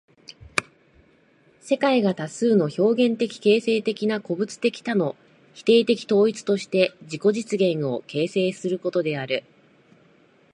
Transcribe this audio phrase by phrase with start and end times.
[1.61, 5.15] 世界が無数の表現的形成的な個物的多の
[5.53, 9.43] 否定的統一として自己自身を形成することである。